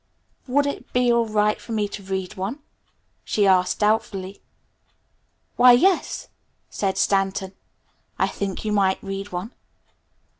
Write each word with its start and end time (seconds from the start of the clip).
"Would 0.47 0.65
it 0.65 0.91
be 0.93 1.11
all 1.13 1.27
right 1.27 1.61
for 1.61 1.73
me 1.73 1.87
to 1.89 2.01
read 2.01 2.33
one?" 2.33 2.57
she 3.23 3.45
asked 3.45 3.77
doubtfully. 3.77 4.41
"Why, 5.57 5.73
yes," 5.73 6.27
said 6.71 6.97
Stanton. 6.97 7.53
"I 8.17 8.27
think 8.27 8.65
you 8.65 8.71
might 8.71 9.03
read 9.03 9.31
one." 9.31 9.51